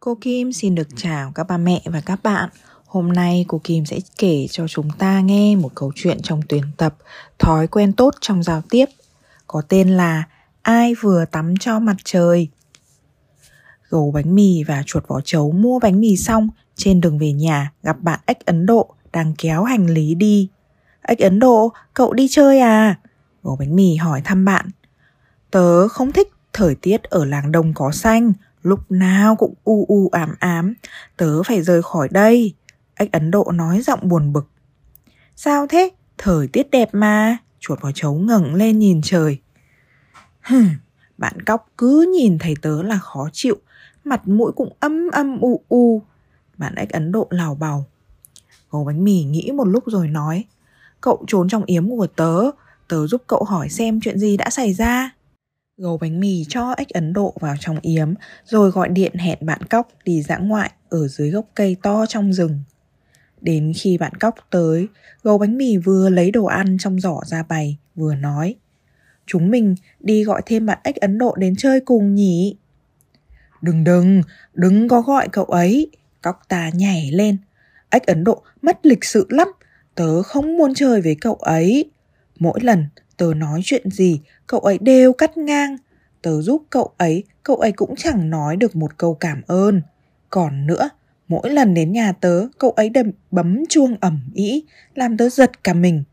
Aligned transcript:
Cô 0.00 0.18
Kim 0.20 0.52
xin 0.52 0.74
được 0.74 0.88
chào 0.96 1.32
các 1.34 1.44
ba 1.44 1.56
mẹ 1.56 1.82
và 1.84 2.00
các 2.00 2.22
bạn. 2.22 2.48
Hôm 2.86 3.12
nay 3.12 3.44
cô 3.48 3.60
Kim 3.64 3.86
sẽ 3.86 3.98
kể 4.18 4.46
cho 4.50 4.68
chúng 4.68 4.90
ta 4.98 5.20
nghe 5.20 5.56
một 5.56 5.74
câu 5.74 5.92
chuyện 5.94 6.18
trong 6.22 6.40
tuyển 6.48 6.62
tập 6.76 6.96
Thói 7.38 7.66
quen 7.66 7.92
tốt 7.92 8.14
trong 8.20 8.42
giao 8.42 8.62
tiếp 8.70 8.84
có 9.46 9.62
tên 9.68 9.88
là 9.88 10.24
Ai 10.62 10.94
vừa 10.94 11.24
tắm 11.24 11.56
cho 11.56 11.78
mặt 11.78 11.96
trời. 12.04 12.48
Gấu 13.88 14.10
bánh 14.10 14.34
mì 14.34 14.62
và 14.64 14.82
chuột 14.86 15.08
vỏ 15.08 15.20
chấu 15.24 15.52
mua 15.52 15.78
bánh 15.78 16.00
mì 16.00 16.16
xong 16.16 16.48
trên 16.76 17.00
đường 17.00 17.18
về 17.18 17.32
nhà 17.32 17.72
gặp 17.82 17.96
bạn 18.00 18.20
ếch 18.26 18.46
Ấn 18.46 18.66
Độ 18.66 18.94
đang 19.12 19.34
kéo 19.38 19.64
hành 19.64 19.86
lý 19.86 20.14
đi. 20.14 20.48
Ếch 21.02 21.18
Ấn 21.18 21.38
Độ, 21.38 21.72
cậu 21.94 22.12
đi 22.12 22.28
chơi 22.30 22.60
à? 22.60 22.98
Gấu 23.42 23.56
bánh 23.56 23.76
mì 23.76 23.96
hỏi 23.96 24.20
thăm 24.24 24.44
bạn. 24.44 24.70
Tớ 25.50 25.88
không 25.88 26.12
thích 26.12 26.28
thời 26.52 26.74
tiết 26.74 27.02
ở 27.02 27.24
làng 27.24 27.52
đông 27.52 27.74
có 27.74 27.90
xanh, 27.92 28.32
lúc 28.62 28.90
nào 28.90 29.36
cũng 29.36 29.54
u 29.64 29.84
u 29.88 30.08
ám 30.12 30.34
ám, 30.38 30.74
tớ 31.16 31.42
phải 31.42 31.62
rời 31.62 31.82
khỏi 31.82 32.08
đây. 32.10 32.54
Ếch 32.94 33.12
Ấn 33.12 33.30
Độ 33.30 33.52
nói 33.54 33.80
giọng 33.80 34.08
buồn 34.08 34.32
bực. 34.32 34.48
Sao 35.36 35.66
thế? 35.66 35.90
Thời 36.18 36.48
tiết 36.48 36.70
đẹp 36.70 36.88
mà. 36.92 37.36
Chuột 37.60 37.80
vào 37.80 37.92
chấu 37.94 38.14
ngẩng 38.14 38.54
lên 38.54 38.78
nhìn 38.78 39.00
trời. 39.02 39.38
Hừm, 40.40 40.68
bạn 41.18 41.42
cóc 41.42 41.68
cứ 41.78 42.14
nhìn 42.16 42.38
thấy 42.38 42.54
tớ 42.62 42.82
là 42.82 42.98
khó 42.98 43.28
chịu, 43.32 43.56
mặt 44.04 44.28
mũi 44.28 44.52
cũng 44.52 44.72
âm 44.80 45.08
âm 45.12 45.40
u 45.40 45.64
u. 45.68 46.02
Bạn 46.56 46.74
ếch 46.74 46.90
Ấn 46.90 47.12
Độ 47.12 47.26
lào 47.30 47.54
bào. 47.54 47.84
Gấu 48.70 48.84
bánh 48.84 49.04
mì 49.04 49.24
nghĩ 49.24 49.50
một 49.54 49.64
lúc 49.64 49.84
rồi 49.86 50.08
nói. 50.08 50.44
Cậu 51.00 51.24
trốn 51.26 51.48
trong 51.48 51.64
yếm 51.64 51.90
của 51.90 52.06
tớ, 52.06 52.42
tớ 52.88 53.06
giúp 53.06 53.22
cậu 53.26 53.44
hỏi 53.44 53.68
xem 53.68 54.00
chuyện 54.00 54.18
gì 54.18 54.36
đã 54.36 54.50
xảy 54.50 54.72
ra. 54.72 55.10
Gấu 55.78 55.98
bánh 55.98 56.20
mì 56.20 56.44
cho 56.48 56.74
ếch 56.76 56.88
Ấn 56.88 57.12
Độ 57.12 57.34
vào 57.40 57.54
trong 57.60 57.78
yếm, 57.82 58.14
rồi 58.44 58.70
gọi 58.70 58.88
điện 58.88 59.14
hẹn 59.14 59.38
bạn 59.40 59.62
cóc 59.62 59.88
đi 60.04 60.22
dã 60.22 60.38
ngoại 60.38 60.70
ở 60.88 61.08
dưới 61.08 61.30
gốc 61.30 61.46
cây 61.54 61.76
to 61.82 62.06
trong 62.06 62.32
rừng. 62.32 62.60
Đến 63.40 63.72
khi 63.76 63.98
bạn 63.98 64.14
cóc 64.14 64.34
tới, 64.50 64.88
gấu 65.22 65.38
bánh 65.38 65.58
mì 65.58 65.76
vừa 65.76 66.10
lấy 66.10 66.30
đồ 66.30 66.44
ăn 66.44 66.76
trong 66.80 67.00
giỏ 67.00 67.20
ra 67.26 67.42
bày, 67.42 67.78
vừa 67.94 68.14
nói 68.14 68.54
Chúng 69.26 69.50
mình 69.50 69.74
đi 70.00 70.24
gọi 70.24 70.42
thêm 70.46 70.66
bạn 70.66 70.78
ếch 70.82 70.96
Ấn 70.96 71.18
Độ 71.18 71.34
đến 71.36 71.56
chơi 71.56 71.80
cùng 71.80 72.14
nhỉ? 72.14 72.56
Đừng 73.62 73.84
đừng, 73.84 74.22
đừng 74.54 74.88
có 74.88 75.00
gọi 75.00 75.28
cậu 75.32 75.44
ấy. 75.44 75.90
Cóc 76.22 76.40
ta 76.48 76.70
nhảy 76.74 77.10
lên. 77.12 77.36
Ếch 77.90 78.06
Ấn 78.06 78.24
Độ 78.24 78.42
mất 78.62 78.86
lịch 78.86 79.04
sự 79.04 79.26
lắm. 79.30 79.48
Tớ 79.94 80.22
không 80.22 80.56
muốn 80.56 80.74
chơi 80.74 81.00
với 81.00 81.16
cậu 81.20 81.34
ấy. 81.34 81.90
Mỗi 82.38 82.60
lần 82.62 82.84
tớ 83.18 83.34
nói 83.36 83.60
chuyện 83.64 83.90
gì, 83.90 84.20
cậu 84.46 84.60
ấy 84.60 84.78
đều 84.78 85.12
cắt 85.12 85.36
ngang. 85.36 85.76
Tớ 86.22 86.42
giúp 86.42 86.62
cậu 86.70 86.92
ấy, 86.96 87.24
cậu 87.42 87.56
ấy 87.56 87.72
cũng 87.72 87.96
chẳng 87.96 88.30
nói 88.30 88.56
được 88.56 88.76
một 88.76 88.98
câu 88.98 89.14
cảm 89.14 89.42
ơn. 89.46 89.82
Còn 90.30 90.66
nữa, 90.66 90.90
mỗi 91.28 91.50
lần 91.50 91.74
đến 91.74 91.92
nhà 91.92 92.12
tớ, 92.12 92.46
cậu 92.58 92.70
ấy 92.70 92.88
đều 92.88 93.04
bấm 93.30 93.64
chuông 93.68 93.96
ẩm 94.00 94.30
ý, 94.34 94.64
làm 94.94 95.16
tớ 95.16 95.28
giật 95.28 95.64
cả 95.64 95.74
mình. 95.74 96.04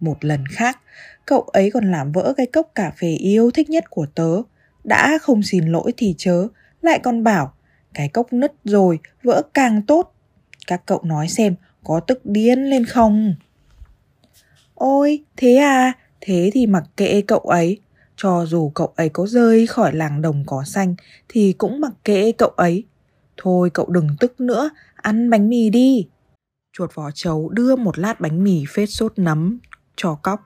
Một 0.00 0.24
lần 0.24 0.46
khác, 0.46 0.78
cậu 1.26 1.40
ấy 1.40 1.70
còn 1.70 1.90
làm 1.90 2.12
vỡ 2.12 2.34
cái 2.36 2.46
cốc 2.46 2.70
cà 2.74 2.92
phê 2.96 3.08
yêu 3.08 3.50
thích 3.50 3.70
nhất 3.70 3.90
của 3.90 4.06
tớ. 4.14 4.42
Đã 4.84 5.18
không 5.22 5.42
xin 5.42 5.66
lỗi 5.66 5.92
thì 5.96 6.14
chớ, 6.18 6.48
lại 6.82 6.98
còn 6.98 7.24
bảo 7.24 7.52
cái 7.94 8.08
cốc 8.08 8.32
nứt 8.32 8.52
rồi, 8.64 8.98
vỡ 9.22 9.42
càng 9.54 9.82
tốt. 9.82 10.14
Các 10.66 10.82
cậu 10.86 11.00
nói 11.04 11.28
xem, 11.28 11.54
có 11.84 12.00
tức 12.00 12.26
điên 12.26 12.64
lên 12.70 12.84
không? 12.84 13.34
Ôi, 14.74 15.24
thế 15.36 15.56
à, 15.56 15.92
thế 16.20 16.50
thì 16.52 16.66
mặc 16.66 16.84
kệ 16.96 17.20
cậu 17.20 17.38
ấy. 17.38 17.80
Cho 18.16 18.46
dù 18.46 18.70
cậu 18.74 18.92
ấy 18.96 19.08
có 19.08 19.26
rơi 19.26 19.66
khỏi 19.66 19.92
làng 19.92 20.22
đồng 20.22 20.44
cỏ 20.46 20.64
xanh 20.64 20.94
thì 21.28 21.52
cũng 21.52 21.80
mặc 21.80 21.92
kệ 22.04 22.32
cậu 22.32 22.48
ấy. 22.48 22.84
Thôi 23.36 23.70
cậu 23.74 23.86
đừng 23.86 24.08
tức 24.20 24.40
nữa, 24.40 24.70
ăn 24.94 25.30
bánh 25.30 25.48
mì 25.48 25.70
đi. 25.70 26.08
Chuột 26.72 26.94
vỏ 26.94 27.10
chấu 27.14 27.48
đưa 27.48 27.76
một 27.76 27.98
lát 27.98 28.20
bánh 28.20 28.44
mì 28.44 28.64
phết 28.74 28.90
sốt 28.90 29.12
nấm 29.16 29.58
cho 29.96 30.18
cóc. 30.22 30.40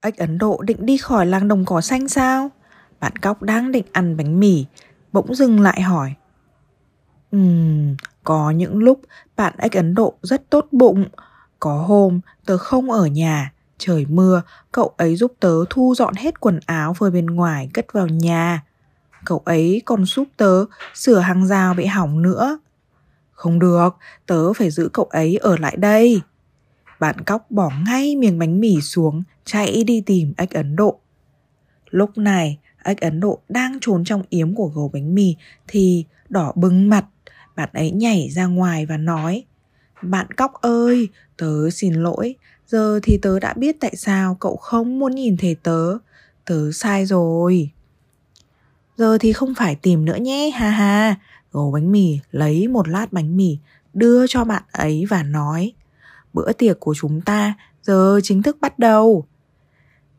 Ếch 0.00 0.16
Ấn 0.16 0.38
Độ 0.38 0.62
định 0.62 0.86
đi 0.86 0.96
khỏi 0.96 1.26
làng 1.26 1.48
đồng 1.48 1.64
cỏ 1.64 1.80
xanh 1.80 2.08
sao? 2.08 2.50
Bạn 3.00 3.16
cóc 3.16 3.42
đang 3.42 3.72
định 3.72 3.86
ăn 3.92 4.16
bánh 4.16 4.40
mì, 4.40 4.66
bỗng 5.12 5.34
dừng 5.34 5.60
lại 5.60 5.80
hỏi. 5.80 6.14
Ừm, 7.30 7.96
có 8.24 8.50
những 8.50 8.76
lúc 8.76 9.00
bạn 9.36 9.54
ếch 9.58 9.72
Ấn 9.72 9.94
Độ 9.94 10.14
rất 10.22 10.50
tốt 10.50 10.66
bụng. 10.72 11.04
Có 11.58 11.82
hôm 11.82 12.20
tớ 12.46 12.58
không 12.58 12.90
ở 12.90 13.06
nhà, 13.06 13.52
trời 13.80 14.06
mưa, 14.08 14.42
cậu 14.72 14.94
ấy 14.96 15.16
giúp 15.16 15.32
tớ 15.40 15.54
thu 15.70 15.94
dọn 15.96 16.14
hết 16.14 16.40
quần 16.40 16.60
áo 16.66 16.94
phơi 16.94 17.10
bên 17.10 17.26
ngoài 17.26 17.70
cất 17.74 17.92
vào 17.92 18.06
nhà. 18.06 18.64
Cậu 19.24 19.42
ấy 19.44 19.82
còn 19.84 20.04
giúp 20.04 20.28
tớ 20.36 20.64
sửa 20.94 21.18
hàng 21.18 21.46
rào 21.46 21.74
bị 21.74 21.86
hỏng 21.86 22.22
nữa. 22.22 22.58
Không 23.32 23.58
được, 23.58 23.96
tớ 24.26 24.52
phải 24.52 24.70
giữ 24.70 24.88
cậu 24.92 25.04
ấy 25.04 25.36
ở 25.36 25.56
lại 25.56 25.76
đây. 25.76 26.20
Bạn 27.00 27.20
cóc 27.20 27.50
bỏ 27.50 27.70
ngay 27.86 28.16
miếng 28.16 28.38
bánh 28.38 28.60
mì 28.60 28.80
xuống, 28.80 29.22
chạy 29.44 29.84
đi 29.84 30.02
tìm 30.06 30.32
ếch 30.36 30.50
Ấn 30.50 30.76
Độ. 30.76 31.00
Lúc 31.90 32.18
này, 32.18 32.58
ếch 32.84 33.00
Ấn 33.00 33.20
Độ 33.20 33.40
đang 33.48 33.78
trốn 33.80 34.04
trong 34.04 34.22
yếm 34.28 34.54
của 34.54 34.66
gấu 34.66 34.90
bánh 34.92 35.14
mì 35.14 35.36
thì 35.68 36.04
đỏ 36.28 36.52
bừng 36.56 36.88
mặt. 36.88 37.04
Bạn 37.56 37.68
ấy 37.72 37.90
nhảy 37.90 38.28
ra 38.30 38.46
ngoài 38.46 38.86
và 38.86 38.96
nói 38.96 39.44
Bạn 40.02 40.26
cóc 40.36 40.52
ơi, 40.60 41.08
tớ 41.36 41.70
xin 41.70 41.94
lỗi, 41.94 42.34
giờ 42.70 43.00
thì 43.02 43.18
tớ 43.22 43.38
đã 43.38 43.52
biết 43.52 43.76
tại 43.80 43.96
sao 43.96 44.36
cậu 44.40 44.56
không 44.56 44.98
muốn 44.98 45.14
nhìn 45.14 45.36
thấy 45.36 45.56
tớ. 45.62 45.96
Tớ 46.44 46.72
sai 46.72 47.06
rồi. 47.06 47.70
Giờ 48.96 49.18
thì 49.20 49.32
không 49.32 49.54
phải 49.54 49.74
tìm 49.74 50.04
nữa 50.04 50.16
nhé, 50.16 50.50
ha 50.54 50.70
ha. 50.70 51.16
Gấu 51.52 51.70
bánh 51.70 51.92
mì 51.92 52.18
lấy 52.30 52.68
một 52.68 52.88
lát 52.88 53.12
bánh 53.12 53.36
mì 53.36 53.58
đưa 53.94 54.26
cho 54.26 54.44
bạn 54.44 54.62
ấy 54.72 55.04
và 55.08 55.22
nói 55.22 55.72
Bữa 56.32 56.52
tiệc 56.52 56.80
của 56.80 56.94
chúng 56.96 57.20
ta 57.20 57.54
giờ 57.82 58.20
chính 58.22 58.42
thức 58.42 58.56
bắt 58.60 58.78
đầu. 58.78 59.24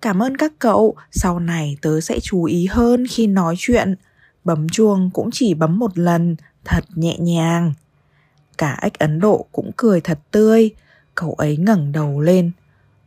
Cảm 0.02 0.24
ơn 0.24 0.38
các 0.38 0.54
cậu, 0.60 0.96
sau 1.12 1.40
này 1.40 1.78
tớ 1.82 2.02
sẽ 2.02 2.20
chú 2.20 2.44
ý 2.44 2.66
hơn 2.66 3.06
khi 3.10 3.28
nói 3.28 3.56
chuyện. 3.58 3.96
Bấm 4.44 4.70
chuông 4.70 5.10
cũng 5.14 5.30
chỉ 5.34 5.54
bấm 5.54 5.80
một 5.80 5.98
lần, 5.98 6.36
thật 6.66 6.84
nhẹ 6.96 7.18
nhàng. 7.18 7.74
Cả 8.58 8.80
ếch 8.82 9.00
Ấn 9.00 9.20
Độ 9.20 9.46
cũng 9.52 9.72
cười 9.78 10.02
thật 10.02 10.20
tươi, 10.32 10.72
cậu 11.16 11.34
ấy 11.34 11.58
ngẩng 11.58 11.92
đầu 11.92 12.22
lên. 12.22 12.52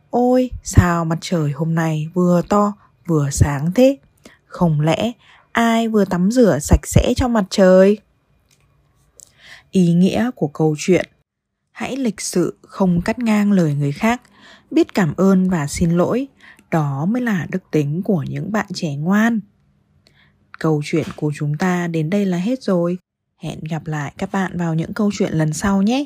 Ôi, 0.09 0.51
sao 0.63 1.05
mặt 1.05 1.17
trời 1.21 1.51
hôm 1.51 1.75
nay 1.75 2.09
vừa 2.13 2.41
to 2.49 2.73
vừa 3.07 3.29
sáng 3.31 3.71
thế? 3.75 3.97
Không 4.45 4.81
lẽ 4.81 5.11
ai 5.51 5.87
vừa 5.87 6.05
tắm 6.05 6.31
rửa 6.31 6.59
sạch 6.61 6.87
sẽ 6.87 7.13
cho 7.15 7.27
mặt 7.27 7.45
trời? 7.49 7.97
Ý 9.71 9.93
nghĩa 9.93 10.31
của 10.35 10.47
câu 10.47 10.75
chuyện 10.77 11.05
Hãy 11.75 11.97
lịch 11.97 12.21
sự 12.21 12.57
không 12.61 13.01
cắt 13.01 13.19
ngang 13.19 13.51
lời 13.51 13.73
người 13.73 13.91
khác, 13.91 14.21
biết 14.71 14.93
cảm 14.93 15.13
ơn 15.17 15.49
và 15.49 15.67
xin 15.67 15.89
lỗi, 15.89 16.27
đó 16.71 17.05
mới 17.05 17.21
là 17.21 17.47
đức 17.49 17.63
tính 17.71 18.01
của 18.03 18.23
những 18.27 18.51
bạn 18.51 18.65
trẻ 18.73 18.95
ngoan. 18.95 19.39
Câu 20.59 20.81
chuyện 20.85 21.07
của 21.15 21.31
chúng 21.35 21.57
ta 21.57 21.87
đến 21.87 22.09
đây 22.09 22.25
là 22.25 22.37
hết 22.37 22.63
rồi. 22.63 22.97
Hẹn 23.37 23.59
gặp 23.69 23.87
lại 23.87 24.13
các 24.17 24.31
bạn 24.31 24.57
vào 24.57 24.73
những 24.73 24.93
câu 24.93 25.11
chuyện 25.17 25.33
lần 25.33 25.53
sau 25.53 25.81
nhé. 25.81 26.05